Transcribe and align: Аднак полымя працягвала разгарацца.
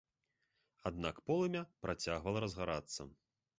Аднак 0.91 1.19
полымя 1.27 1.63
працягвала 1.85 2.43
разгарацца. 2.47 3.01